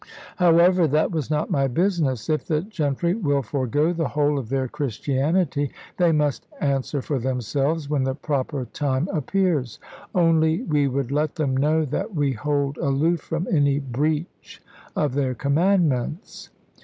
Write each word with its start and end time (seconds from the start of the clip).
However, 0.37 0.87
that 0.87 1.11
was 1.11 1.29
not 1.29 1.51
my 1.51 1.67
business; 1.67 2.27
if 2.27 2.45
the 2.47 2.63
gentry 2.63 3.13
will 3.13 3.43
forego 3.43 3.93
the 3.93 4.07
whole 4.07 4.39
of 4.39 4.49
their 4.49 4.67
Christianity, 4.67 5.69
they 5.97 6.11
must 6.11 6.47
answer 6.59 7.03
for 7.03 7.19
themselves, 7.19 7.87
when 7.87 8.03
the 8.03 8.15
proper 8.15 8.65
time 8.65 9.07
appears. 9.13 9.77
Only 10.15 10.63
we 10.63 10.87
would 10.87 11.11
let 11.11 11.35
them 11.35 11.55
know 11.55 11.85
that 11.85 12.15
we 12.15 12.31
hold 12.31 12.79
aloof 12.79 13.19
from 13.21 13.45
any 13.51 13.77
breach 13.77 14.59
of 14.95 15.13
their 15.13 15.35
commandments. 15.35 16.49